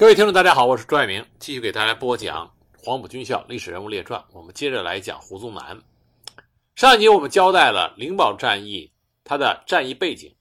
[0.00, 4.24] 各位听众，大家好，我是朱爱明，继续给大家播讲黄埔军校历史人物列传。
[4.32, 5.78] 我们接着来讲胡宗南。
[6.74, 8.90] 上一集我们交代了灵宝战役
[9.24, 10.34] 它的战役背景，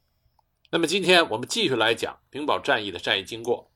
[0.72, 3.70] 那么今天我们继续来讲灵宝战役的战役经过。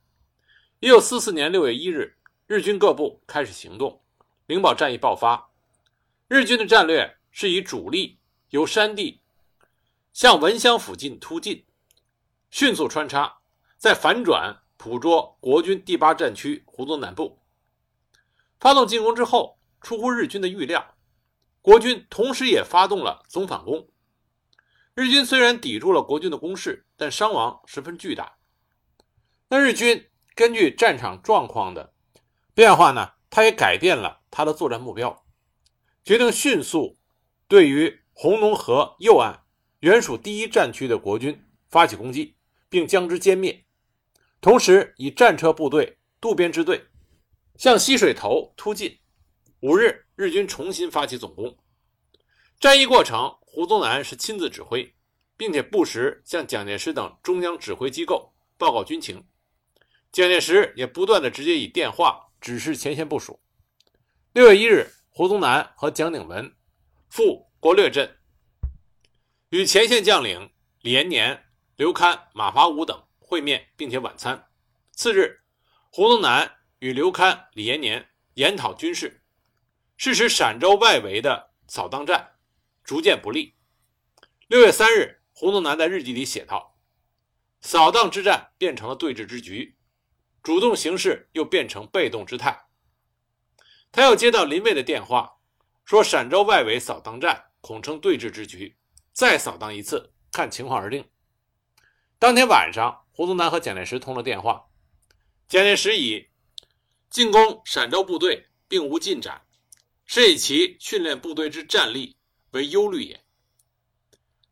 [0.79, 2.15] 一九四四年六月一日，
[2.47, 4.01] 日军各部开始行动，
[4.45, 5.49] 灵宝战役爆发。
[6.29, 8.17] 日军的战略是以主力
[8.51, 9.19] 由山地
[10.13, 11.65] 向文乡附近突进，
[12.51, 13.39] 迅速穿插，
[13.77, 14.62] 再反转。
[14.77, 17.39] 捕捉国军第八战区胡宗南部，
[18.59, 20.95] 发动进攻之后，出乎日军的预料，
[21.61, 23.87] 国军同时也发动了总反攻。
[24.93, 28.37] 日军虽然抵住了国军的攻势，但伤亡十分巨大。
[29.49, 31.93] 那日军根据战场状况的
[32.53, 35.25] 变化呢，他也改变了他的作战目标，
[36.03, 36.97] 决定迅速
[37.47, 39.43] 对于红农河右岸
[39.79, 42.35] 原属第一战区的国军发起攻击，
[42.69, 43.62] 并将之歼灭。
[44.43, 46.85] 同时，以战车部队渡边支队
[47.55, 48.99] 向西水头突进。
[49.61, 51.57] 五日，日军重新发起总攻。
[52.59, 54.93] 战役过程，胡宗南是亲自指挥，
[55.37, 59.25] 并且不时向蒋介石等中央指挥机构报告军情。
[60.11, 63.39] 蒋介石也不断的直接以电话指示前线部署。
[64.33, 66.53] 六月一日，胡宗南和蒋鼎文
[67.07, 68.17] 赴国略镇，
[69.51, 71.45] 与前线将领李延年、
[71.77, 73.01] 刘戡、马华武等。
[73.23, 74.49] 会面并且晚餐。
[74.91, 75.41] 次日，
[75.89, 79.23] 胡宗南与刘戡、李延年研讨军事，
[79.97, 82.35] 是使陕州外围的扫荡战
[82.83, 83.55] 逐渐不利。
[84.47, 86.77] 六月三日，胡宗南在日记里写道
[87.61, 89.77] ：“扫荡之战变成了对峙之局，
[90.43, 92.67] 主动形势又变成被动之态。”
[93.91, 95.37] 他又接到林蔚的电话，
[95.85, 98.77] 说陕州外围扫荡战恐成对峙之局，
[99.11, 101.09] 再扫荡一次，看情况而定。
[102.19, 103.02] 当天晚上。
[103.15, 104.71] 胡宗南和蒋介石通了电话，
[105.47, 106.29] 蒋介石以
[107.11, 109.45] 进攻陕州部队并无进展，
[110.03, 112.17] 是以其训练部队之战力
[112.53, 113.23] 为忧虑也。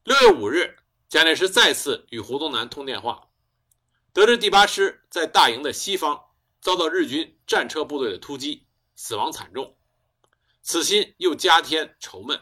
[0.04, 0.78] 六月五日，
[1.10, 3.30] 蒋介石再次与胡宗南通电话，
[4.14, 6.26] 得知第八师在大营的西方
[6.62, 9.76] 遭到日军战车部队的突击，死亡惨重，
[10.62, 12.40] 此心又加添愁闷。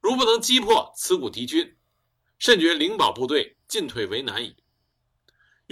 [0.00, 1.76] 如不能击破此股敌军，
[2.40, 4.56] 甚觉灵宝部队进退为难矣。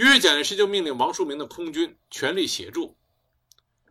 [0.01, 2.97] 于是，蒋介石就命令王叔明的空军全力协助。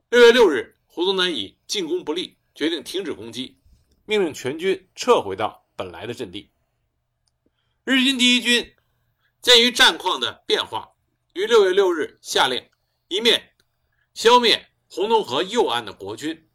[0.09, 3.59] 六月六日，胡宗南以进攻不利，决定停止攻击，
[4.07, 6.51] 命令全军撤回到本来的阵地。
[7.83, 8.75] 日军第一军
[9.39, 10.93] 鉴于战况的变化，
[11.33, 12.67] 于六月六日下令
[13.07, 13.51] 一面
[14.15, 16.49] 消灭红洞河右岸的国军，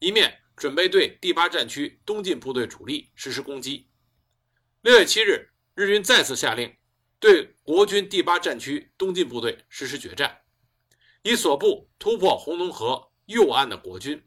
[0.00, 3.88] 一面准备对第八战区东进部队主力实施攻击。
[4.82, 6.76] 六月七日，日军再次下令。
[7.20, 10.42] 对国军第八战区东进部队实施决战，
[11.22, 14.22] 以所部突破红龙河右岸的国军，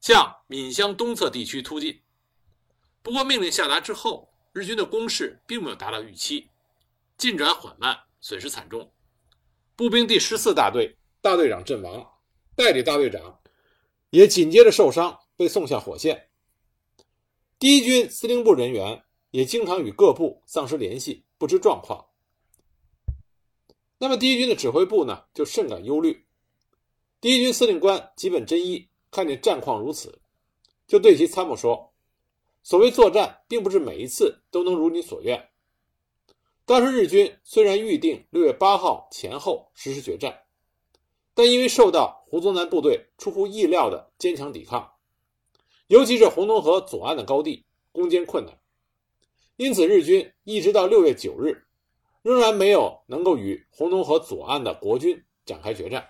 [0.00, 2.00] 向闽湘东侧地区突进。
[3.02, 6.48] 不过，命令下达之后，日军的攻势并没有达到预期，
[7.18, 8.92] 进展缓慢，损失惨重。
[9.74, 12.08] 步兵第十四大队大队长阵亡，
[12.54, 13.40] 代理大队长
[14.10, 16.30] 也紧接着受伤，被送下火线。
[17.58, 21.25] 第一军司令部人员也经常与各部丧失联系。
[21.38, 22.06] 不知状况，
[23.98, 26.26] 那么第一军的指挥部呢，就甚感忧虑。
[27.20, 30.18] 第一军司令官吉本真一看见战况如此，
[30.86, 31.92] 就对其参谋说
[32.62, 35.50] ：“所谓作战，并不是每一次都能如你所愿。
[36.64, 40.44] 当时日军虽然预定六月八号前后实施决战，
[41.34, 44.94] 但因为受到胡宗南部队出乎意料的坚强抵抗，
[45.88, 48.58] 尤其是红东河左岸的高地，攻坚困难。”
[49.56, 51.64] 因此，日军一直到六月九日，
[52.20, 56.06] 仍然没有能够与红东河左岸的国军展开决战。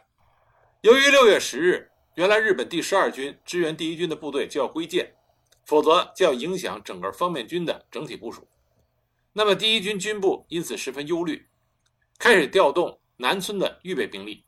[0.80, 5.14] 由于六月十日，原来日本第十二军支援第一军的部队就要归建，
[5.64, 8.48] 否则就要影响整个方面军的整体部署。
[9.32, 11.48] 那么，第一军军部因此十分忧虑，
[12.18, 14.44] 开始调动南村的预备兵力。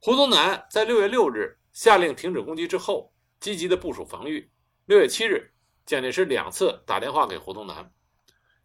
[0.00, 4.50] 胡宗南在六月六日下令停止攻击之后，积极的部署防御。
[4.86, 5.50] 六月七日。
[5.92, 7.92] 蒋介石两次打电话给胡宗南，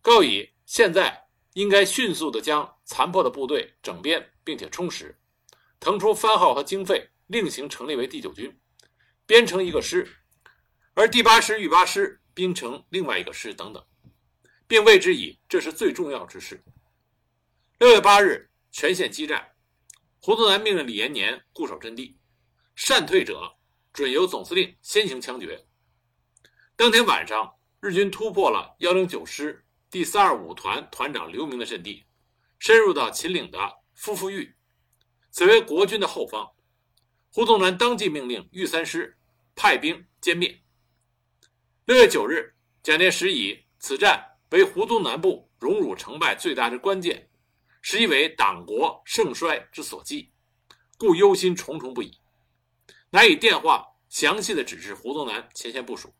[0.01, 5.13] 告以现在应该迅速地将残破的部队整编，并且充实，
[5.77, 8.57] 腾出番号和经费，另行成立为第九军，
[9.25, 10.07] 编成一个师，
[10.93, 13.85] 而第八师、豫八师编成另外一个师等等，
[14.65, 16.63] 并谓之以这是最重要之事。
[17.77, 19.45] 六月八日，全线激战，
[20.21, 22.17] 胡宗南命令李延年固守阵地，
[22.73, 23.53] 善退者
[23.91, 25.66] 准由总司令先行枪决。
[26.77, 32.05] 当天晚上，日军突破了幺零九师第三二五团团长刘明的阵地，
[32.59, 33.57] 深入到秦岭的
[33.95, 34.53] 夫妇峪，
[35.31, 36.47] 此为国军的后方。
[37.33, 39.17] 胡宗南当即命令御三师
[39.55, 40.61] 派兵歼灭。
[41.85, 42.53] 六月九日，
[42.83, 47.27] 蒋介石以此战为胡宗南部荣辱成败最大之关键，
[47.81, 50.31] 实以为党国盛衰之所寄，
[50.99, 52.19] 故忧心忡忡不已，
[53.09, 56.13] 乃以电话详细的指示胡宗南前线部署，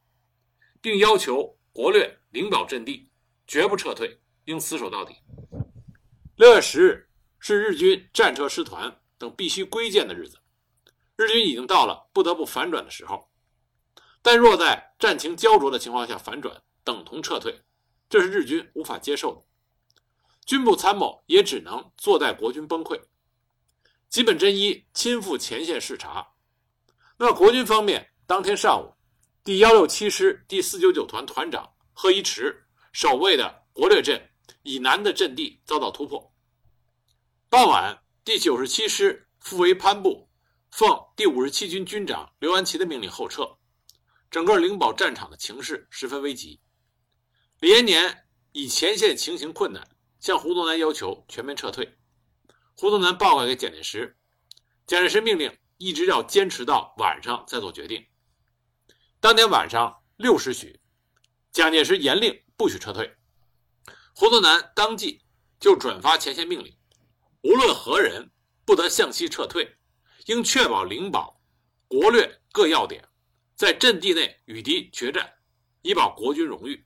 [0.87, 3.11] 并要求国略灵宝阵地
[3.45, 5.13] 绝不撤退，应死守到底。
[6.37, 10.39] 六月十日是日军战车师团等必须归建的日子。
[11.17, 13.29] 日军已经到了不得不反转的时候，
[14.21, 17.61] 但若在战情焦灼的情况下反转，等同撤退，
[18.07, 19.43] 这是日军无法接受的。
[20.45, 22.97] 军部参谋也只能坐待国军崩溃。
[24.07, 26.25] 吉本真一亲赴前线视察。
[27.17, 28.93] 那国军方面，当天上午，
[29.47, 34.29] 第幺六七师第四九九团团长贺一池守卫的国略镇
[34.63, 36.33] 以南的阵地遭到突破。
[37.47, 40.29] 傍晚，第九十七师傅维潘部。
[40.69, 43.57] 奉第五十七军军长刘安琪的命令后撤，
[44.29, 46.59] 整个灵宝战场的情势十分危急。
[47.61, 49.81] 李延年以前线情形困难，
[50.19, 51.97] 向胡宗南要求全面撤退。
[52.75, 54.17] 胡宗南报告给蒋介石，
[54.85, 58.05] 蒋介石命令一直要坚持到晚上再做决定。
[59.19, 60.79] 当天晚上六时许，
[61.51, 63.17] 蒋介石严令不许撤退。
[64.13, 65.19] 胡宗南当即
[65.59, 66.77] 就转发前线命令：
[67.41, 68.29] 无论何人，
[68.63, 69.75] 不得向西撤退。
[70.27, 71.41] 应确保灵宝、
[71.87, 73.03] 国略各要点，
[73.55, 75.33] 在阵地内与敌决战，
[75.81, 76.85] 以保国军荣誉。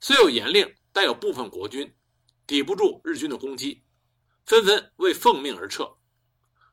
[0.00, 1.94] 虽有严令，但有部分国军
[2.46, 3.84] 抵不住日军的攻击，
[4.44, 5.88] 纷纷为奉命而撤。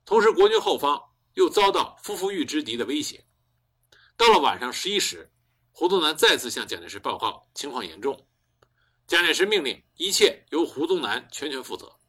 [0.06, 1.00] 同时，国军后方
[1.36, 3.24] 又遭到夫妇玉之敌的威胁。
[4.19, 5.31] 到了晚上十一时，
[5.71, 8.27] 胡宗南再次向蒋介石报告情况严重，
[9.07, 12.01] 蒋介石命令一切由胡宗南全权负责。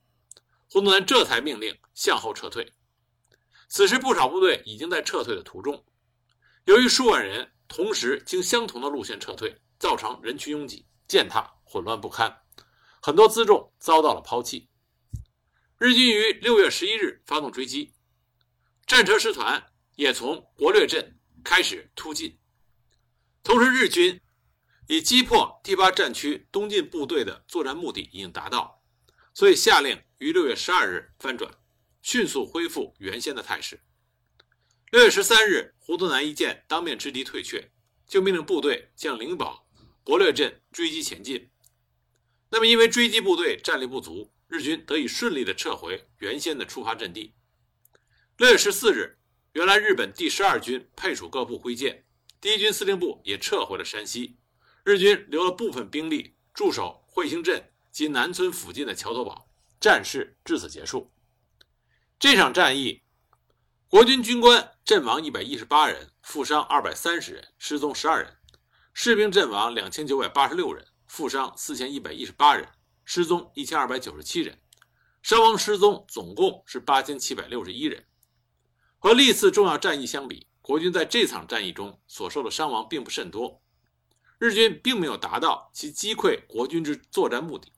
[0.69, 2.75] 胡宗南这才命令向后撤退。
[3.69, 5.87] 此时，不少部队已经在撤退的途中。
[6.65, 12.43] 由于数万人同时经相同的路线撤退，造成人群拥挤、践踏、混乱不堪，
[13.01, 14.69] 很多辎重遭到了抛弃。
[15.79, 17.95] 日军于六月十一日发动追击，
[18.85, 19.65] 战车师团
[19.95, 22.39] 也从国略镇开始突进。
[23.43, 24.21] 同时，日军
[24.89, 28.83] 以击破第八战区东进部队的作战目的已经达到，
[29.33, 31.53] 所以下令于六月十二日翻转。
[32.03, 33.79] 迅速恢复原先的态势。
[34.91, 37.71] 六月十三日，胡宗南一见当面之敌退却，
[38.07, 39.69] 就命令部队向灵宝、
[40.03, 41.51] 博略镇追击前进。
[42.49, 47.35] 那么，因为追击部队战力不足，日军得以顺利地撤回原先的出发阵地。
[48.39, 49.20] 六月十四日，
[49.53, 52.05] 原来日本第十二军配属各部归建，
[52.41, 54.39] 第一军司令部也撤回了山西，
[54.85, 59.51] 日军留了部分兵力驻守惠兴镇及南村附近的桥头堡，
[59.81, 61.11] 战事至此结束。
[62.21, 63.03] 这场战役，
[63.89, 68.31] 国军军官阵亡一百一十八人，负伤二百三十人，失踪十二人；
[68.95, 72.69] 士兵阵亡两千九百八十六人，负伤四千一百一十八人，
[73.05, 74.61] 失踪一千二百九十七人，
[75.25, 78.07] 伤亡失踪总共是八千七百六十一人。
[79.01, 83.61] 和历次重要战役相比，国军在这场战役中所受的伤亡并不甚多，
[84.39, 87.73] 日军并没有达到其击溃国军之作战目的，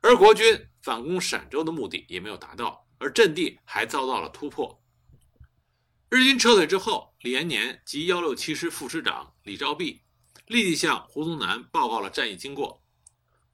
[0.00, 2.86] 而国军反攻陕州的目的也没有达到。
[2.98, 4.80] 而阵地还遭到了突破。
[6.08, 10.02] 日军撤退之后，李延年及幺六七师副师长李兆弼
[10.46, 12.80] 立即向胡宗南报告了战役经过。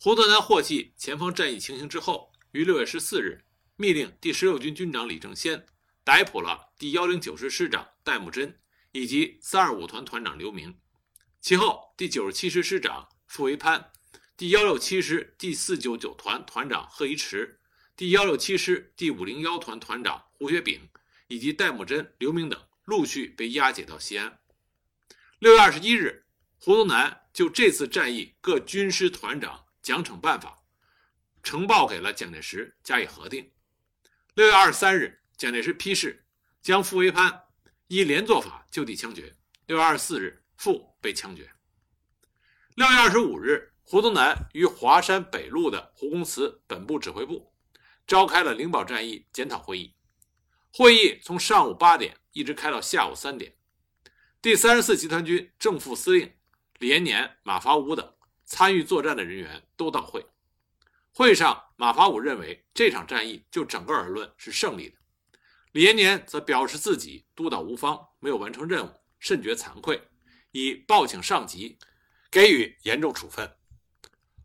[0.03, 3.43] 胡宗南获悉前方战役情形之后，于六月十四日
[3.77, 5.65] 密令第十六军军长李正先
[6.09, 8.59] 逮捕了第幺零九师师长戴木真
[8.93, 10.81] 以及三二五团团长刘明。
[11.39, 13.93] 其后，第九十七师师长傅维潘、
[14.35, 17.61] 第幺六七师第四九九团团长贺一池。
[17.95, 20.89] 第幺六七师第五零幺团团长胡学炳
[21.27, 24.41] 以及戴木真、刘明等陆续被押解到西安。
[25.39, 26.25] 六月二十一日，
[26.59, 30.65] 胡宗南就这次战役各军师团长奖惩办法
[31.43, 33.53] 呈报给了蒋介石加以核定。
[34.33, 36.27] 六月二十三日，蒋介石批示
[36.61, 37.45] 将傅维藩
[37.87, 39.37] 依连坐法就地枪决。
[39.67, 41.49] 六月二十四日，傅被枪决。
[42.75, 47.55] 六月二十五日，胡宗南于华山北路的胡公祠本部指挥部。
[48.05, 49.95] 召开了灵宝战役检讨会议，
[50.73, 53.55] 会议从上午八点一直开到下午三点。
[54.43, 56.35] 第三十四集团军正副司令
[56.79, 58.13] 李延年、马法五等
[58.45, 60.27] 参与作战的人员都到会。
[61.13, 64.98] 会上，马法五认为这场战役就整个而论是胜利的，
[65.73, 70.03] 李延年则表示自己督导无方，没有完成任务，甚觉惭愧，
[70.53, 71.79] 已报请上级
[72.31, 73.57] 给予严重处分。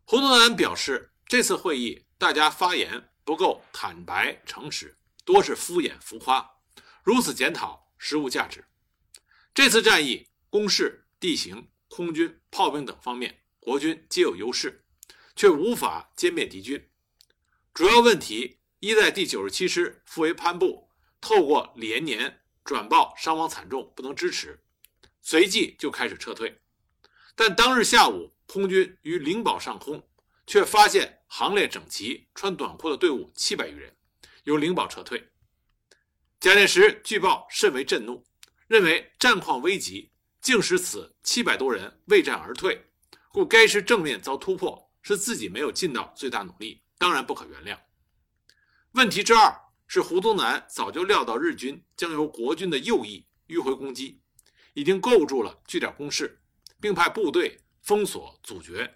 [0.04, 3.10] 胡宗南表示，这次会议大家发言。
[3.26, 6.58] 不够坦白诚实，多是敷衍浮夸，
[7.02, 8.66] 如此检讨实无价值。
[9.54, 14.84] 这次战役，攻势、地形、空军、炮兵等方面，国军皆有优势，
[15.34, 16.90] 却无法歼灭敌军。
[17.72, 20.83] 主要问题一在第九十七师傅维潘部
[21.24, 24.62] 透过连年转报伤亡惨重，不能支持，
[25.22, 26.60] 随即就开始撤退。
[27.34, 30.06] 但当日下午，空军于灵宝上空
[30.46, 33.96] 却发现行列整齐、穿短裤的队伍七百余人，
[34.42, 35.30] 由灵宝撤退。
[36.38, 38.22] 蒋介石据报甚为震怒，
[38.66, 40.12] 认为战况危急，
[40.42, 42.84] 竟使此七百多人为战而退，
[43.30, 47.78] 故该师正面遭突破，是自己没有尽到最大努力，当然不可原谅。
[48.92, 49.63] 问题之二
[49.94, 54.20] 是胡宗南早就料到日军将由国军的右翼迂回攻击，
[54.72, 56.40] 已经构筑了据点工事，
[56.80, 58.92] 并派部队封锁阻绝。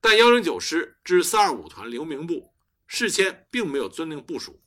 [0.00, 2.54] 但幺零九师之三二五团刘明部
[2.86, 4.62] 事先并没有遵令部署，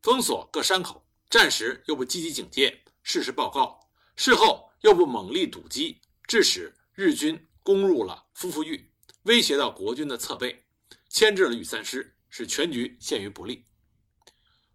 [0.00, 3.80] 封锁各山口，战时又不积极警戒，事实报告，
[4.14, 8.92] 事后又不猛力堵击，致使日军攻入了夫妇峪，
[9.24, 10.64] 威胁到国军的侧背，
[11.08, 12.16] 牵制了豫三师。
[12.34, 13.66] 使全局陷于不利。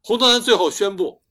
[0.07, 1.21] 胡宗南最后宣布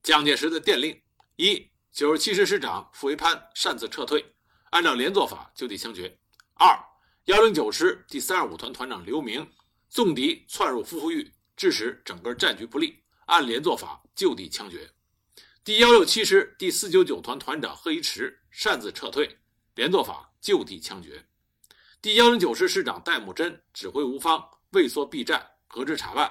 [0.00, 1.02] 蒋介石的电令：
[1.34, 4.24] 一、九十七师师长傅维潘擅自撤退，
[4.70, 6.08] 按照连坐法就地枪决；
[6.54, 6.78] 二、
[7.24, 9.44] 幺零九师第三二五团团长刘明
[9.88, 14.78] 纵敌窜入夫妇峪，致使整个战局不利，按连坐法就地枪决；
[15.64, 19.36] 第幺六七师第四九九团团长贺一池擅自撤退，
[19.74, 21.24] 连坐法就地枪决；
[22.00, 25.44] 第幺零九师师长戴木真指挥吴方畏缩避战。
[25.66, 26.30] 革职查办，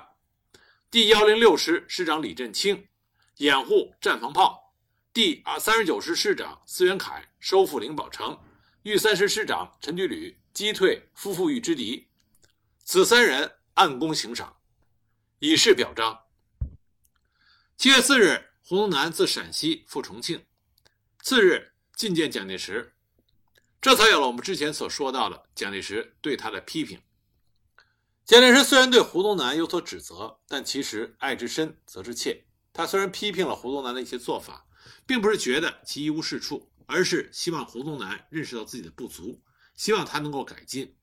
[0.92, 2.90] 第幺零六师师长李振清
[3.38, 4.76] 掩护战防炮，
[5.14, 8.38] 第啊三十九师师长司元凯收复灵宝城，
[8.84, 12.10] 豫三师师长陈居履击退夫妇峪之敌，
[12.84, 14.58] 此三人按功行赏，
[15.40, 16.26] 以示表彰。
[17.78, 20.46] 七月四日，胡宗南自陕西赴重庆，
[21.22, 22.94] 次日觐见蒋介石，
[23.80, 27.02] 这才有了我们之前所说到的蒋介石对他的批评。
[28.32, 32.46] 蒋介石虽然对胡宗南有所指责，但其实爱之深，责之切。
[32.72, 34.66] 他虽然批评了胡宗南的一些做法，
[35.06, 39.44] 并不是觉得其一无是处，而是希望胡宗南认识到自己的不足，
[39.76, 40.96] 希望他能够改进。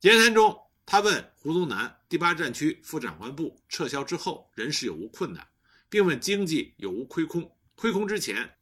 [0.00, 5.46] 言谈中，他问胡宗南第八战区副长官部撤销之后，人事有无困难，
[5.90, 7.54] 并问经济有无亏空。
[7.74, 8.56] 亏空之前，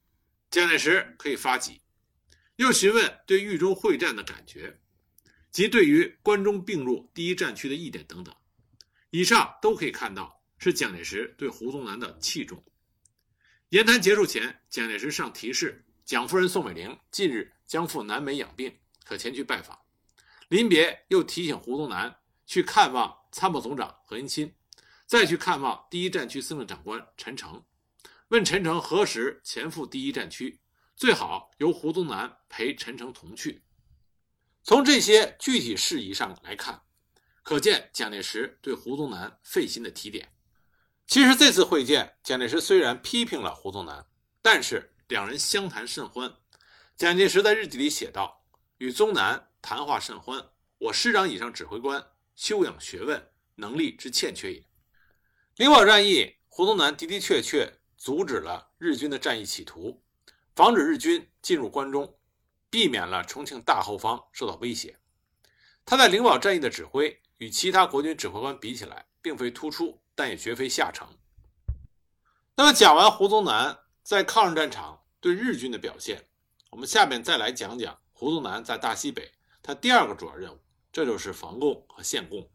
[0.51, 1.81] 蒋介石可以发急。
[2.57, 4.81] 又询问对豫州会战的感觉。
[5.53, 8.35] 及对于关中并入第一战区的意见等等，
[9.11, 12.65] 以上都可以看到是蒋介石对胡宗南的器重。
[13.69, 19.79] 言谈结束前，蒋介石上提示蒋夫人宋美龄近日将赴南美养病，可前去拜访。
[20.49, 22.17] 临别又提醒胡宗南
[22.47, 24.55] 去看望参谋总长何应钦，
[25.07, 27.63] 再去看望第一战区司令长官陈诚，
[28.29, 30.61] 问陈诚何时前赴第一战区，
[30.97, 33.63] 最好由胡宗南陪陈诚同去。
[34.65, 36.83] 从这些具体事宜上来看，
[37.43, 40.33] 可见蒋介石对胡宗南费心的提点。
[41.07, 44.07] 其实这次会见，蒋介石虽然批评了胡宗南，
[44.41, 46.33] 但是两人相谈甚欢。
[46.97, 48.45] 蒋介石在日记里写道
[48.79, 54.65] ：“与宗南谈话甚欢，我师长以上指挥官修养学问能力之欠缺也。”
[55.57, 60.03] 灵宝战役，胡宗南的的确确阻止了日军的战役企图，
[60.55, 62.17] 防止日军进入关中。
[62.73, 64.97] 避免了重庆大后方受到威胁。
[65.85, 71.07] 他在灵宝战役的指挥与其他国军指挥官比起来，并非突出，但也绝非下乘。
[72.57, 76.25] 那么讲完胡宗南在抗日战场对日军的表现，
[76.71, 79.31] 我们下面再来讲讲胡宗南在大西北
[79.63, 80.59] 他第二个主要任务，
[80.91, 82.49] 这就是防共和限共。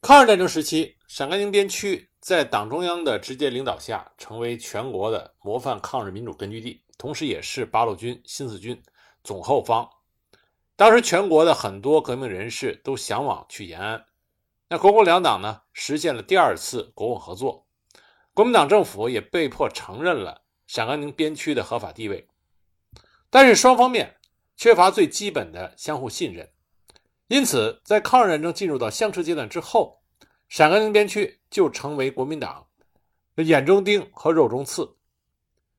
[0.00, 6.80] 抗日战争时期，陕甘宁边区在党中央的直接领导下，成为全国的模范抗日民主根据地。
[6.98, 8.82] 同时，也是八路军新四军
[9.22, 9.88] 总后方。
[10.76, 14.04] 当时，全国的很多革命人士都向往去延安。
[14.68, 17.66] 那国共两党呢，实现了第二次国共合作。
[18.34, 22.26] 国民党政府也被迫承认了陕甘宁边区的合法地位。
[23.30, 24.16] 但是，双方面
[24.56, 26.50] 缺乏最基本的相互信任。
[27.28, 30.00] 因此，在抗日战争进入到相持阶段之后，
[30.48, 32.66] 陕甘宁边区就成为国民党
[33.34, 34.95] 的眼中钉和肉中刺。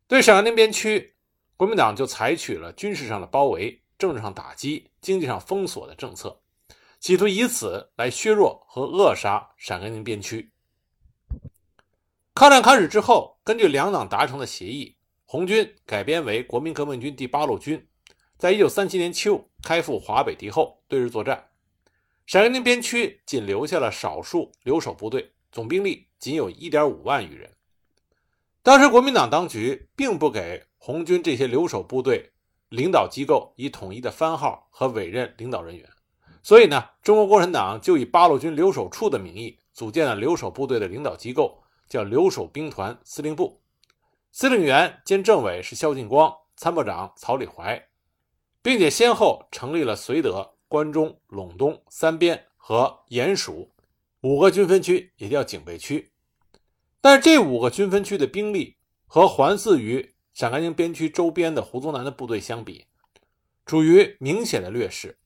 [0.07, 1.15] 对陕甘宁边区，
[1.57, 6.39] 国民党就采取了军事上的包围、政治上打击、经济上封锁的政策，
[7.01, 10.53] 企图以此来削弱和扼杀陕甘宁边区。
[12.33, 14.95] 抗战开始之后，根据两党达成的协议，
[15.25, 17.85] 红军改编为国民革命军第八路军，
[18.37, 21.49] 在一九三七年秋开赴华北敌后，对日作战。
[22.25, 27.51] 陕甘宁边区仅留下了少数留守部队，总兵力仅有一点五万余人。
[28.67, 32.33] 当时国民党当局并不给红军这些留守部队
[32.67, 35.87] 领导机构以统一的番号和委任领导人员，
[36.43, 43.61] 所以呢，中国共产党就以八路军留守处的名义组建了留守部队的领导机构，叫留守兵团司令部，
[44.33, 47.81] 司令员兼政委是萧劲光，参谋长曹礼怀，
[48.61, 53.71] 并且先后成立了绥德、关中、陇东、三边和鼹属
[54.19, 56.11] 五个军分区，也叫警备区。
[57.07, 62.85] 但是这五个军分区的兵力和环伺于陕甘宁边区周边的胡宗南的部队相比，
[63.65, 65.17] 处于明显的劣势。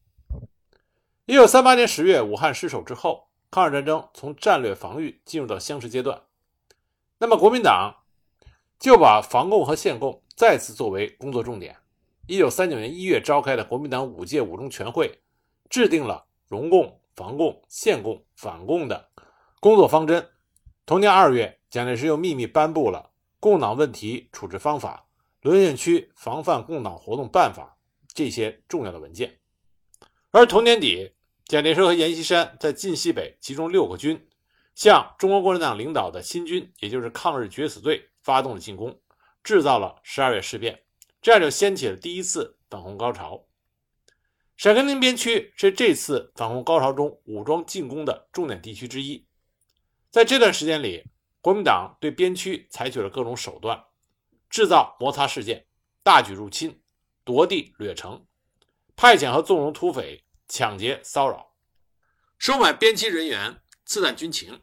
[1.25, 6.21] 一九三八年十月，武汉失守之后，抗日战争从战略防御进入到相持阶段。
[7.17, 7.91] 那么国民党
[8.77, 11.75] 就把防共和献共再次作为工作重点。
[12.27, 15.19] 一九三九年一月召开的国民党五届五中全会，
[15.67, 19.09] 制定了容共、防共、献共、反共的
[19.59, 20.23] 工作方针。
[20.85, 21.57] 同年二月。
[21.71, 25.07] 蒋介石又秘密颁布了《共党问题处置方法》
[25.49, 27.77] 《沦陷区防范共党活动办法》
[28.13, 29.39] 这些重要的文件。
[30.31, 31.13] 而同年底，
[31.45, 34.27] 蒋介石和阎锡山在晋西北集中六个军，
[34.75, 38.99] 向中国共产党领导的新军，也就是抗日决死队发动了进攻，
[39.41, 40.81] 制造了十二月事变，
[41.21, 43.45] 这样就掀起了第一次反攻高潮。
[44.57, 49.25] 陕甘宁边区是这次反攻高潮中武装进攻的重点地区之一，
[50.11, 51.03] 在这段时间里。
[51.43, 53.83] 国民党对边区采取了各种手段，
[54.47, 55.65] 制造摩擦事件，
[56.03, 56.79] 大举入侵，
[57.23, 58.27] 夺地掠城，
[58.95, 61.55] 派遣和纵容土匪抢劫骚扰，
[62.37, 64.61] 收买边区人员，刺探军情，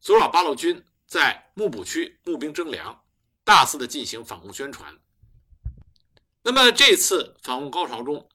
[0.00, 3.04] 阻扰八路军在幕补区募兵征粮，
[3.44, 4.98] 大肆的进行反共宣传。
[6.42, 8.28] 那么这次反共高潮中，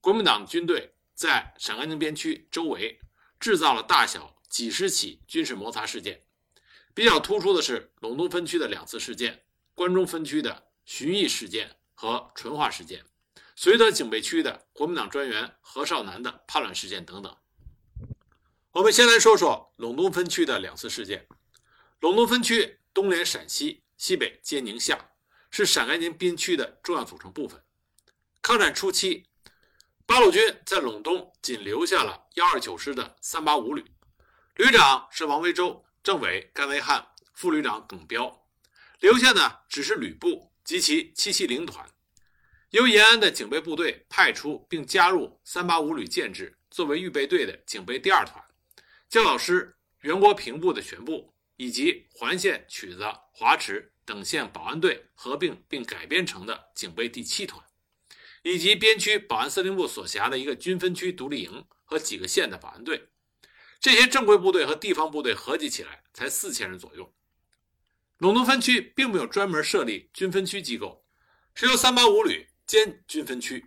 [0.00, 2.98] 国民党军队在陕甘宁边区周围
[3.38, 6.24] 制造了大小几十起军事摩擦事件。
[6.94, 13.04] 比较突出的是陇东分区的两次事件，关中分区的寻衅事件和淳化事件，
[13.56, 17.36] 绥德警备区的国民党专员何少南的叛乱事件等等。
[18.72, 21.26] 我们先来说说陇东分区的两次事件。
[22.00, 25.12] 陇东分区东连陕西，西北接宁夏，
[25.50, 27.62] 是陕甘宁边区的重要组成部分。
[28.42, 29.26] 抗战初期，
[30.04, 33.84] 八路军在陇东仅留下了幺二九师的三八五旅，
[34.56, 35.84] 旅长是王维洲。
[36.02, 38.46] 政委甘维汉、副旅长耿彪，
[39.00, 41.84] 留下的只是旅部及其七七零团，
[42.70, 48.40] 由延安的警备部队派出并加入三八五旅建制，作为预备队的警备第二团，
[49.08, 57.60] 教导师袁国平部的全部，以及环县、曲子、华池等县保安队合并并改编成的警备第七团，
[58.44, 63.08] 以及边区保安司令部所辖的一个军分区独立营和几个县的保安队。
[63.80, 67.12] 这些正规部队和地方部队合计起来才四千人左右。
[68.18, 71.04] 陇东分区并没有专门设立军分区机构，
[71.54, 73.66] 是由三八五旅兼军分区。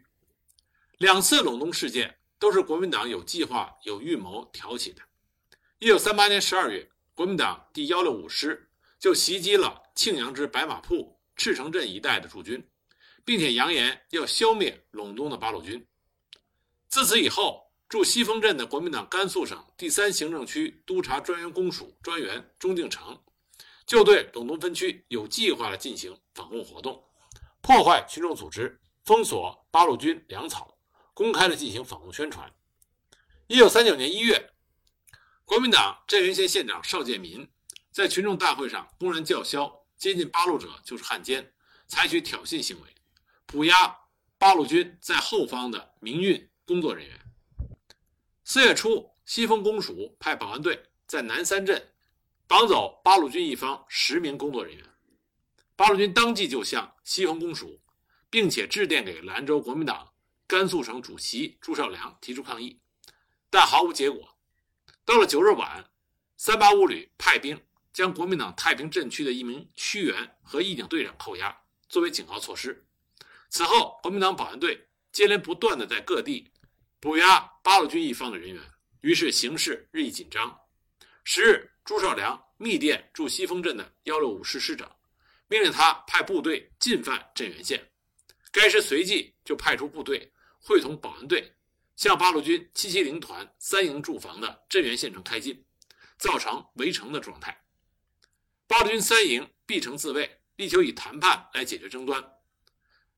[0.97, 5.01] 两次陇东事件都是国民党有计划、有预谋挑起的。
[5.77, 12.67] 一九三八年十二月，国民党第幺六五师就袭击了庆阳之白马铺、赤城镇一带的驻军，
[13.23, 15.87] 并且扬言要消灭陇东的八路军。
[16.87, 17.68] 自此以后。
[17.89, 23.19] 驻西丰镇的国民党甘肃省第三行政区督察专员公署专员钟敬成，
[23.87, 27.03] 就对陇东分区有计划地进行反共活动，
[27.61, 30.77] 破坏群众组织，封锁八路军粮草，
[31.15, 32.53] 公开地进行反共宣传。
[33.47, 34.51] 一九三九年一月，
[35.43, 37.49] 国民党镇原县县长邵建民
[37.91, 41.51] 在群众大会上公然叫嚣，接近八路者就是汉奸，
[41.87, 42.87] 采取挑衅行为，
[43.47, 43.73] 捕押
[44.37, 47.19] 八路军在后方的民运工作人员。
[48.51, 51.93] 四月初，西丰公署派保安队在南三镇
[52.47, 54.83] 绑走八路军一方十名工作人员，
[55.75, 57.79] 八路军当即就向西丰公署，
[58.27, 60.13] 并且致电给兰州国民党
[60.47, 62.79] 甘肃省主席朱绍良提出抗议，
[63.51, 64.35] 但毫无结果。
[65.05, 65.87] 到了九日晚，
[66.35, 67.61] 三八五旅派兵
[67.93, 71.55] 将国民党太平镇区的一名区员和一警队长扣押，
[71.87, 72.87] 作为警告措施。
[73.51, 76.51] 此后，国民党保安队接连不断的在各地。
[77.01, 78.61] 捕押八路军一方的人员，
[78.99, 80.59] 于是形势日益紧张。
[81.23, 84.93] 十日，朱绍良密电驻西丰镇的幺六五师师长，
[85.47, 87.89] 命令他派部队进犯镇原县。
[88.51, 91.55] 该师随即就派出部队，会同保安队，
[91.95, 95.63] 向八路军七七零团三营驻防的镇原县城开进，
[96.17, 97.63] 造成围城的状态。
[98.67, 102.21] 八路军三营闭城自卫，力求以谈判来解决争端。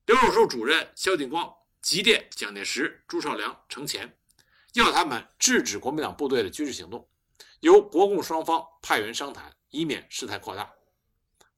[0.06, 1.52] 刘守树主任萧劲光。
[1.82, 4.16] 急电蒋介石、朱绍良程潜，
[4.74, 7.10] 要他们制止国民党部队的军事行动，
[7.58, 10.72] 由国共双方派员商谈，以免事态扩大。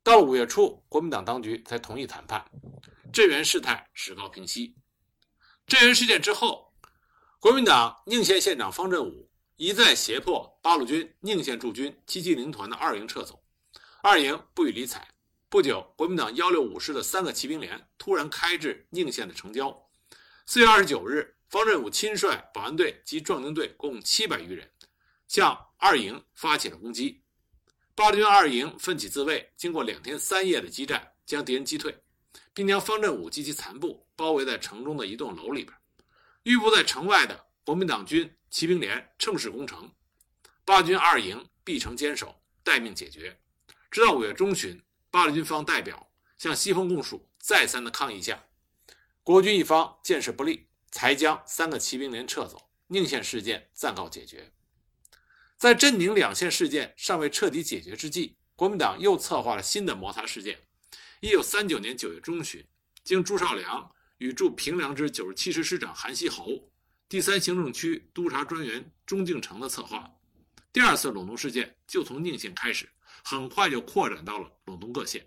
[0.03, 2.43] 到五月初，国民党当局才同意谈判，
[3.13, 4.75] 镇原事态始告平息。
[5.67, 6.73] 镇原事件之后，
[7.39, 13.45] 国民党宁县县长方振武一再胁迫八路军宁县驻军七七零团的二营撤走，
[14.03, 15.07] 二营不予理睬。
[15.51, 19.84] 不久，国民党幺六五师的三个骑兵连突然开至宁县的城郊。
[20.47, 24.71] 四月二十九日，方振武亲率保安队及壮丁队共七百余人，
[25.27, 27.23] 向二营发起了攻击。
[27.95, 31.99] 八路军二营奋起自卫，经过两天三夜的激战，将敌人击退，
[32.53, 35.75] 并将方振武及其残部包围在城中的一栋楼里边。
[36.43, 39.91] 预布在城外的国民党军骑兵连乘势攻城，
[40.67, 43.41] 八军二营闭城坚守，待命解决。
[43.91, 44.79] 直到五月中旬，
[45.11, 48.45] 八路军方代表向西方共署再三的抗议下，
[49.25, 54.53] 国军一方见势不利，才将三个骑兵连撤走，宁县事件暂告解决。
[55.57, 60.59] 在镇宁两县事件尚未彻底解决之际，国民党又策划了新的摩擦事件。
[61.21, 62.63] 一九三九年九月中旬，
[63.03, 66.71] 经朱绍良与驻平凉之九十七师师长韩锡侯、
[67.09, 70.19] 第三行政区督察专员钟敬诚的策划，
[70.71, 72.91] 第二次陇东事件就从宁县开始，
[73.25, 75.27] 很快就扩展到了陇东各县。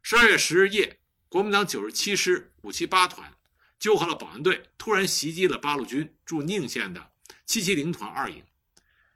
[0.00, 3.36] 十二月十日夜，国民党九十七师五七八团
[3.78, 7.12] 纠合了保安队，突然袭击了八路军驻宁县的
[7.44, 8.44] 七七零团二营。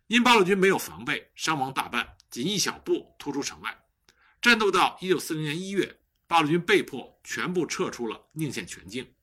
[0.09, 3.85] 因八路军没有防备，伤亡大半，仅一小部突出城外。
[4.43, 9.15] 战斗到一九四零年一月，八路军被迫全部撤出了宁县全境。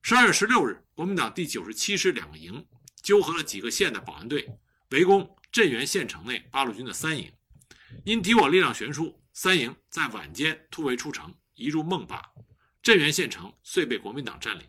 [0.00, 2.64] 十二月十六日，国民党第九十七师两个营
[3.02, 4.48] 纠合了几个县的保安队，
[4.90, 7.32] 围攻镇原县城内八路军的三营。
[8.04, 12.32] 因敌我力量悬殊，三营在晚间突围出城，移入孟坝，
[12.80, 14.66] 镇原县城遂被国民党占领。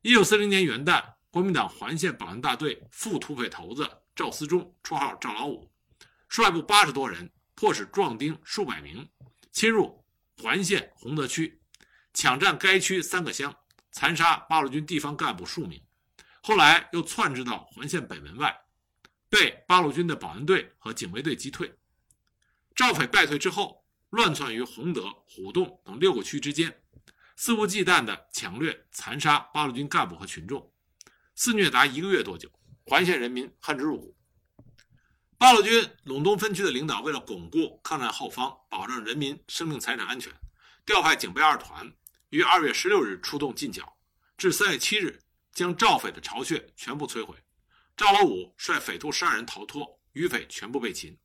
[0.00, 3.88] 一九四零年元旦，国民党环县保安大队副土匪头子。
[4.16, 5.70] 赵思忠，绰号赵老五，
[6.28, 9.08] 率部八十多人，迫使壮丁数百名，
[9.52, 10.04] 侵入
[10.36, 11.62] 环县洪德区，
[12.12, 13.54] 抢占该区三个乡，
[13.92, 15.80] 残杀八路军地方干部数名。
[16.42, 18.52] 后来又窜至到环县北门外，
[19.28, 21.72] 被八路军的保安队和警卫队击退。
[22.74, 26.82] 赵匪败退之后，乱窜于洪德、虎洞等六个区之间，
[27.36, 30.72] 肆无忌惮地抢掠、残杀八路军干部和群众，
[31.34, 32.50] 肆虐达一个月多久。
[32.84, 34.16] 环县人民恨之入骨。
[35.36, 40.32] 八路军陇东分区的领导为了巩固抗战后方，保障人民生命财产安全，
[40.86, 41.92] 调派警备二团
[42.30, 43.98] 于二月十六日出动进剿，
[44.38, 47.36] 至三月七日将赵匪的巢穴全部摧毁。
[47.94, 51.18] 赵老五率匪徒十二人逃脱，余匪全部被擒。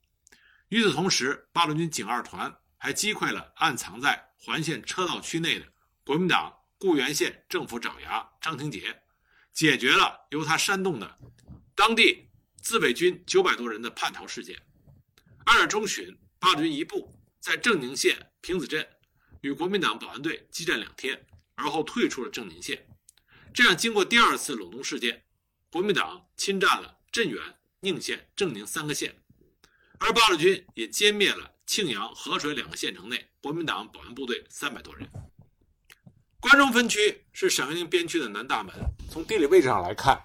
[0.67, 5.65] 与此同时，八路军警二团还击溃了暗藏在环县车道区内的
[6.03, 9.03] 国民党固原县政府爪牙张廷杰，
[9.53, 11.17] 解决了由他煽动的。
[11.73, 12.27] 当地
[12.61, 14.61] 自卫军九百多人的叛逃事件。
[15.45, 18.85] 二月中旬，八路军一部在正宁县平子镇
[19.39, 22.85] 与国民党保安队激战两天，而后退出了正宁县。
[23.53, 25.23] 这样，经过第二次陇东事件，
[25.71, 27.41] 国民党侵占了镇远、
[27.79, 29.23] 宁县、正宁三个县，
[29.99, 35.09] 而八路军也歼灭了庆阳、河水两个县城内国民党保安部队三百多人。
[36.39, 38.75] 关中分区是陕甘宁边区的南大门，
[39.09, 40.21] 从地理位置上来看。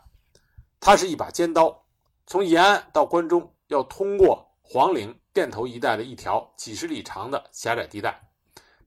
[0.81, 1.87] 它是一把尖刀，
[2.27, 8.31] 从延安到关中要通过黄陵、店头一带的一条几十里长的狭窄地带，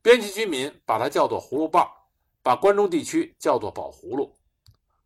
[0.01, 1.89] 边区居民把它叫做“葫芦棒”，
[2.43, 4.37] 把关中地区叫做“宝葫芦”。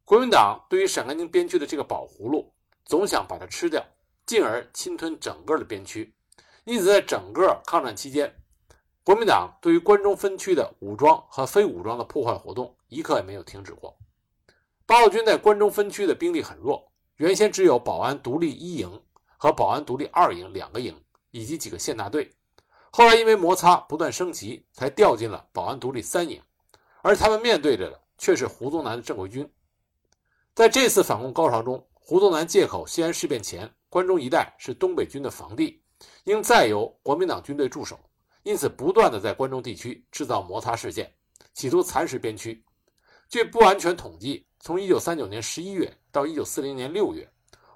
[0.03, 2.53] 国民党对于陕甘宁边区的这个“宝葫芦”，
[2.85, 3.85] 总想把它吃掉，
[4.25, 6.14] 进而侵吞整个的边区。
[6.65, 8.35] 因此，在整个抗战期间，
[9.03, 13.95] 国民党对于关中分区的武装和非武装的破坏活动一刻也没有停止过。
[14.87, 19.01] 八路军在关中分区的兵力很弱，原先只有保安独立一营
[19.37, 20.99] 和保安独立二营两个营，
[21.29, 22.31] 以及几个县大队。
[22.91, 26.41] 后来因为摩擦不断升级，才调进了保安独立三营，
[27.03, 29.47] 而他们面对着的却是胡宗南的正规军。
[30.55, 35.83] 在这次反攻高潮中，胡宗南借口西安事变前关中一带是东北军的防地，
[36.25, 37.99] 应再由国民党军队驻守，
[38.43, 41.13] 因此不断的在关中地区制造摩擦事件，
[41.53, 42.63] 企图蚕食边区。
[43.29, 44.45] 据不完全统计。
[44.61, 47.31] 从一九三九年十一月到一九四零年六月，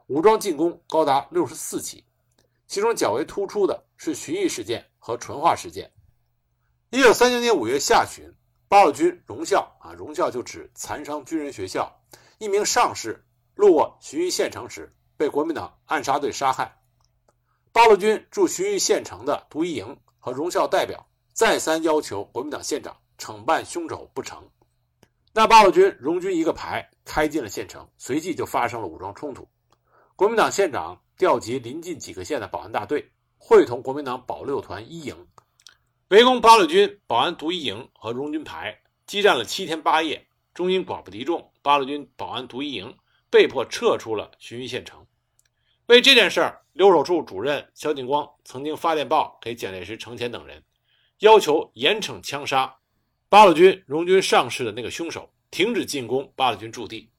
[0.08, 2.04] 武装进攻高达六十四起，
[2.66, 5.94] 其中较为突出的是荀彧事件和淳化事件。
[6.90, 8.28] 一九三九年五月下旬，
[8.68, 11.96] 八路军荣校啊，荣校就指残伤军人学校，
[12.40, 16.76] 一名上士路过荀彧县城时，被国民党暗杀队杀害。
[17.72, 24.44] 八路军驻旬邑县城的独一营和荣校代表再三要求国民党县长惩办凶手不成。
[25.34, 29.48] 那八路军荣军一个排开进了县城，随即就发生了武装冲突。
[30.16, 35.28] 国民党县长调集临近几个县的保安大队，会同国民党保六团一营，
[36.10, 42.98] 围攻八路军保安独一营和荣军排，激战了七天八夜，终因寡不敌众，八路军保安独一营
[43.30, 45.06] 被迫撤出了旬邑县城。
[45.86, 50.64] 为这件事儿，留守处主任萧劲光曾经发电报给蒋介石、程潜等人，
[51.18, 52.74] 要求严惩枪杀
[53.28, 57.12] 八路军荣军上士的那个凶手，停止进攻八路军驻地。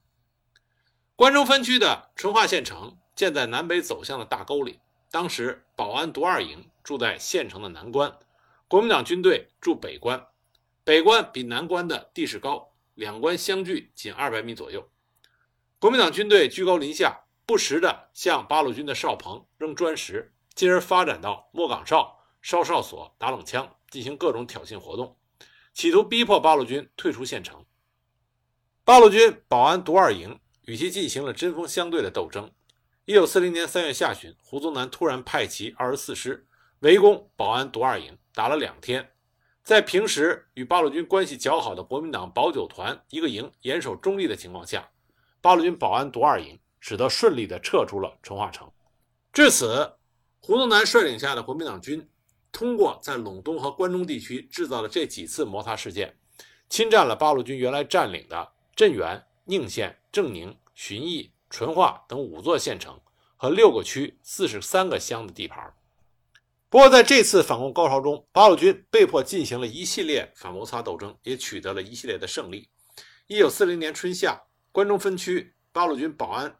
[1.15, 4.81] 关中分区的淳化县城建在南北走向的大沟里。
[5.11, 8.17] 当时保安独二营住在县城的南关，
[8.67, 10.27] 国民党军队驻北关。
[10.85, 14.89] 北关比南关的地势高，两关相距仅二百米左右。
[15.79, 25.17] 国民党军队居高临下，不时地向八路军的哨棚扔砖石，进而发展到莫岗哨、烧哨所、打冷枪，进行各种挑衅活动，
[25.75, 27.67] 企图逼迫八路军退出县城。
[28.85, 30.39] 八路军保安独二营。
[30.67, 32.49] 与其进行了针锋相对的斗争。
[33.05, 36.47] 一九四零年三月下旬，胡宗南突然派其二十四师
[36.79, 39.11] 围攻保安独二营，打了两天。
[39.65, 44.91] 在平时与八路军关系较好的国民党保九团一个营严守中立的情况下，
[45.41, 48.69] 八路军保安独二营使得顺利地撤出了淳化城。
[49.33, 49.93] 至此，
[50.41, 52.09] 胡宗南率领下的国民党军
[52.51, 56.19] 通过在陇东和关中地区制造的这几次摩擦事件，
[56.69, 60.57] 侵占了八路军原来占领的镇原、宁县、正宁。
[60.73, 62.99] 旬邑、淳化等五座县城
[63.37, 65.75] 和六个区、四十三个乡的地盘。
[66.71, 72.71] 不过，在这次反攻高潮中，八路军被迫进行了一系列反摩擦斗争，也取得了一系列的胜利。
[73.27, 74.41] 一九四零年春夏，
[74.73, 76.57] 关中分区八路军保安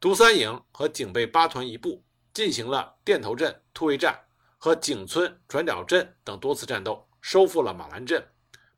[0.00, 4.16] 独三营和警备八团一部进行了店头镇突围战
[4.56, 8.24] 和井村转角镇等多次战斗，收复了马兰镇，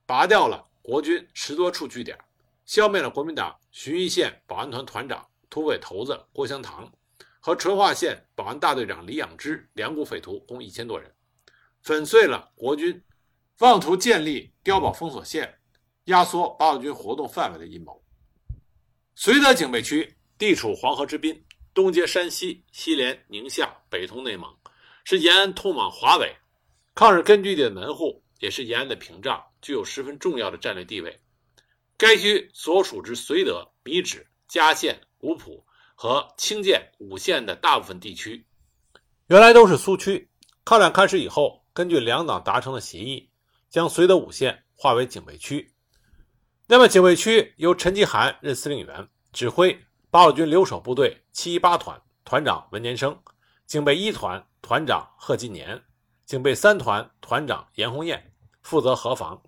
[0.06, 2.18] 拔掉了国军十多处据点。
[2.64, 6.90] 消灭了国民党旬邑县保安团团长、土匪头子郭香堂
[7.40, 11.12] 和淳化县保安大队长李养之两股匪徒，共一千多人，
[11.82, 13.02] 粉碎了国军
[13.58, 15.58] 妄图建立碉堡封锁线、
[16.04, 18.02] 压缩八路军活动范围的阴谋。
[19.16, 24.50] 绥德警备区地处黄河之滨，东接山西，西连宁夏，北通内蒙，
[25.04, 26.34] 是延安通往华北
[26.94, 31.20] 抗日根据地的门户，也是延安的屏障，具有十分重要的战略地位。
[31.98, 35.62] 该区所属之绥德、米脂、嘉县、五浦
[35.94, 38.46] 和清涧五县的大部分地区，
[39.26, 40.30] 原来都是苏区。
[40.64, 43.28] 抗战开始以后，根据两党达成的协议，
[43.68, 45.70] 将绥德五县划为警备区。
[46.66, 49.78] 那么，警备区由陈继涵任司令员，指挥
[50.10, 53.12] 八路军留守部队七一八团，团长文年生；
[53.64, 55.78] 警备一团团长贺金年；
[56.26, 59.40] 警备三团团长严红艳，负责河防。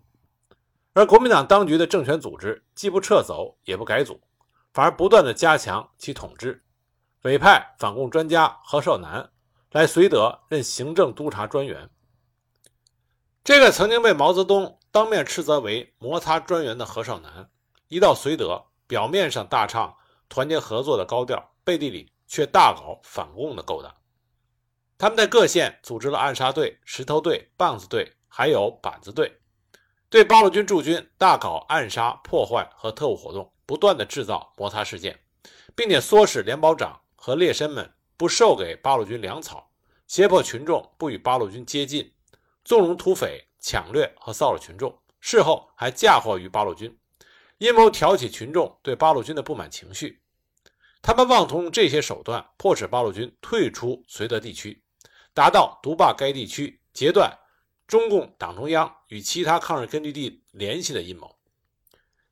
[0.92, 4.20] 而国民党当局的政权组织既不撤走，也不改组，
[4.72, 6.62] 反而不断的加强其统治，
[7.22, 9.30] 委派反共专家何绍南
[9.72, 11.90] 来绥德任行政督察专员。
[13.42, 17.50] 这个曾经被毛泽东当面斥责为摩擦专员的何绍南，
[17.88, 19.96] 一到绥德，表面上大唱
[20.32, 23.94] 团结合作的高调，背地里却大搞反共的勾当。
[24.96, 29.38] 他们在各县组织了暗杀队、石头队、棒子队，还有板子队。
[30.08, 35.20] 对八路军驻军大搞暗杀、破坏和特务活动，不断的制造摩擦事件，
[35.76, 39.70] 并且唆使联保长和劣绅们不授给八路军粮草，
[40.06, 42.10] 胁迫群众不与八路军接近，
[42.64, 46.98] 纵容土匪抢掠和骚扰群众，事后还嫁祸于八路军，
[47.58, 50.21] 阴谋挑起群众对八路军的不满情绪。
[51.02, 54.82] 他们妄图用这些手段迫使八路军退出绥德地区，
[55.34, 57.36] 达到独霸该地区、截断。
[57.88, 61.36] 中共党中央与其他抗日根据地联系的阴谋。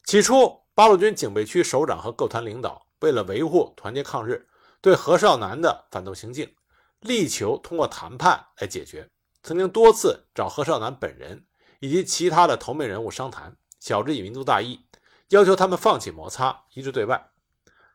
[0.04, 4.48] 起初，八路军警备区首长和各团领导为了维护团结抗日，
[4.80, 6.54] 对何绍南的反动行径，
[7.00, 9.10] 力求通过谈判来解决。
[9.42, 11.44] 曾经多次找何绍南本人
[11.80, 14.86] 以及其他的头面人物商谈，晓之以民族大义，
[15.28, 17.29] 要求他们放弃摩擦，一致对外。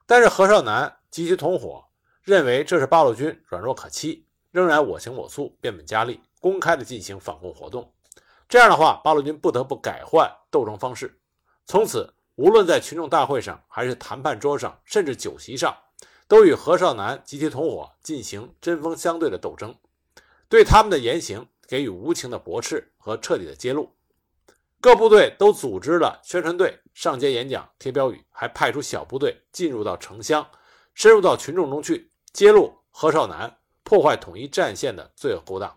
[0.06, 1.86] 但是何绍南及其同伙
[2.24, 6.22] 认为这是八路军软弱可欺，仍然我行我素，变本加厉。
[6.40, 7.92] 公开的进行反共活动，
[8.48, 11.20] 这样的话，八路军不得不改换斗争方式。
[11.66, 15.76] 从此，无论在群众大会上，还是谈判桌上，甚至酒席上，
[16.28, 19.76] 都与何绍南及其同伙进行针锋相对的斗争，
[20.48, 23.95] 对他们的言行给予无情的驳斥和彻底的揭露。
[24.86, 30.48] 各部队都组织了宣传队上街演讲、贴标语，还派出小部队进入到城乡，
[30.94, 35.76] 深入到群众中去揭露何绍南破坏统一战线的罪恶勾当。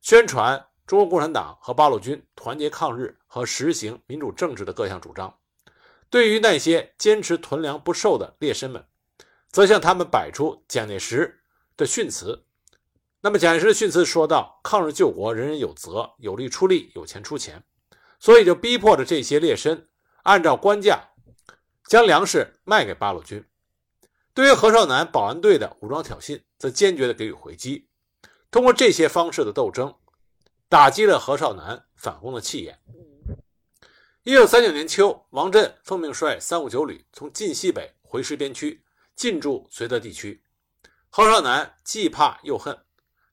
[0.00, 5.32] 宣传中国共产党和八路军团结抗日和实行民主政治的各项主张。
[6.10, 8.84] 对于那些坚持屯粮不售的劣绅们，
[9.52, 11.42] 则向他们摆出蒋介石
[11.76, 12.44] 的训词。
[13.20, 17.62] 那么蒋介石的训词说到：“抗日救国，人人有责，有力出力，有钱出钱。”
[18.22, 19.86] 所以就逼迫着这些劣绅
[20.22, 21.08] 按照官价
[21.88, 23.44] 将粮食卖给八路军。
[24.32, 27.88] 对于何少南保安队的武装挑衅，则坚决地给予回击。
[28.48, 29.96] 通过这些方式的斗争，
[30.68, 32.78] 打击了何少南反攻的气焰。
[34.22, 38.84] 一九三九年秋，王震奉命率三五九旅从晋西北回师边区，
[39.16, 40.44] 进驻绥德地区。
[41.10, 42.78] 何少南既怕又恨，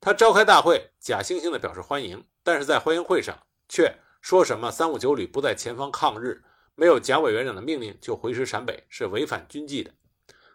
[0.02, 3.38] 他召开大会，假惺惺地表示欢迎，但是在欢迎会上
[3.69, 6.43] 却说什么三五九旅不在前方抗日，
[6.75, 9.91] 没有蒋委员长的命令就回师陕北是违反军纪的。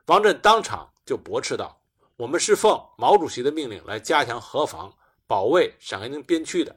[0.07, 1.83] 王震当场就驳斥道
[2.17, 4.95] ：“我们是奉毛主席的命令来加强河防、
[5.27, 6.77] 保卫陕甘宁边区的。”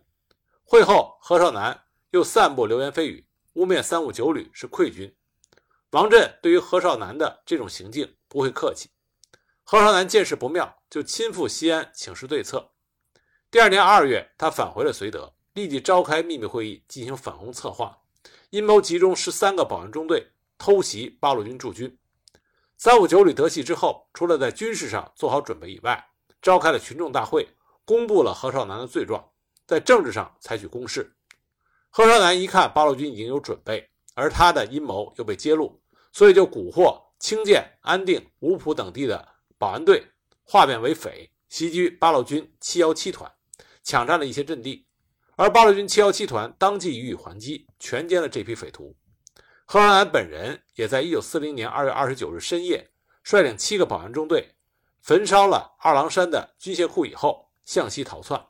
[0.64, 3.26] 会后，何少南又散布流言蜚语。
[3.54, 5.16] 污蔑三五九旅是溃军，
[5.90, 8.92] 王震对于何少南的这种行径不会客气。
[9.64, 12.72] 何少南见势不妙，就亲赴西安请示对策。
[13.50, 17.98] 第二年二月，他返回了绥德，立即召开秘密会议进行反攻策划，
[18.52, 21.98] 阴谋集中十三个保安中队偷袭八路军驻军。
[22.78, 26.12] 三五九旅得悉之后，除了在军事上做好准备以外，
[26.44, 27.48] 召开了群众大会，
[27.86, 29.32] 公布了何少南的罪状，
[29.66, 31.16] 在政治上采取攻势。
[31.90, 35.82] 何少南一看八路军已经有准备，而他的阴谋又被揭露，
[36.14, 40.06] 所以就蛊惑清涧、安定、五浦等地的保安队
[40.44, 43.34] 化变为匪，袭击八路军七幺七团，
[43.82, 44.86] 抢占了一些阵地。
[45.38, 48.94] 而八路军七幺七团当即予以还击，全歼了这批匪徒。
[49.66, 52.90] 何少南本人也在一九四零年二月二十九日深夜，
[53.24, 54.56] 率领七个保安中队，
[55.02, 58.46] 焚烧了二郎山的军械库以后，向西逃窜。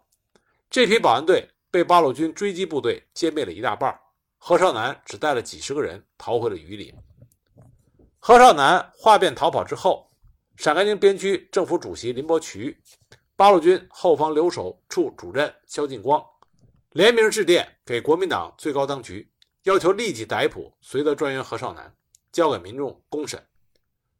[0.69, 1.51] 这批保安队。
[1.69, 3.99] 被八路军追击部队歼灭了一大半，
[4.37, 6.91] 何少南只带了几十个人逃回了榆林。
[8.19, 10.09] 何少南化变逃跑之后，
[10.55, 12.81] 陕甘宁边区政府主席林伯渠、
[13.35, 16.23] 八路军后方留守处主任肖劲光
[16.97, 19.31] 联名致电给国民党最高当局，
[19.65, 21.95] 要求立即逮捕绥德专员何少南，
[22.31, 23.45] 交给民众公审，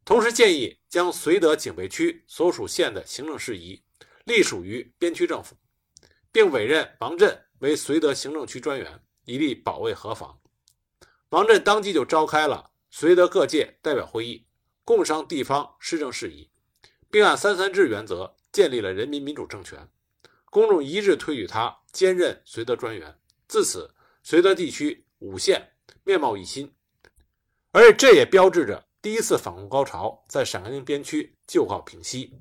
[0.04, 3.82] 同时建议将绥德警备区所属县的行政事宜
[4.26, 5.56] 隶属于边区政府。
[6.30, 10.38] 并委任王震为绥德行政区专员，以利保卫河防。
[11.30, 14.46] 王震当即就召开了绥德各界代表会议，
[14.84, 16.48] 共商地方施政事宜，
[17.10, 19.88] 并按三三制原则建立了人民民主政权。
[20.50, 23.18] 公众一致推举他兼任绥德专员。
[23.46, 25.72] 自此，绥德地区五县
[26.04, 26.74] 面貌一新，
[27.72, 32.38] 而这也标志着第一次反攻高潮在陕甘宁边区就告平息。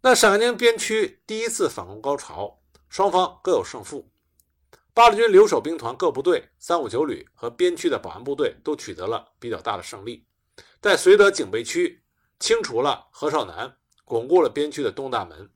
[0.00, 2.60] 那陕甘宁边区第一次反攻高潮。
[2.86, 4.08] 双方各有胜负，
[4.92, 10.24] 八路军留守兵团各部队、三五九旅和边区的保安部队都取得了比较大的胜利，
[10.80, 12.04] 在绥德警备区
[12.38, 15.50] 清除了何少南，巩固了边区的东大门。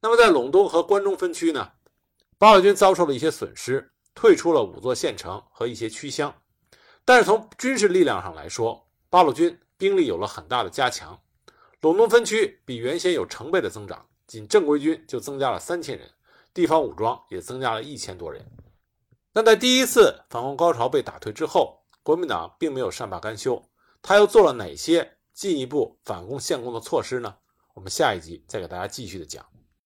[0.00, 1.72] 那么在陇东和关中分区呢，
[2.40, 6.34] 八路军遭受了一些损失，退出了五座县城和一些区乡。
[7.04, 11.20] 但是从军事力量上来说，八路军兵力有了很大的加强，
[11.82, 16.10] 陇东分区比原先有成倍的增长，仅正规军就增加了三千人。
[16.54, 18.42] 地方武装也增加了一千多人。
[19.34, 23.62] 那在第一次反攻高潮被打退之后，国民党并没有善罢甘休，
[24.00, 27.36] 他又做了哪些进一步反攻献攻的措施呢？
[27.74, 29.44] 我们下一集再给大家继续的讲。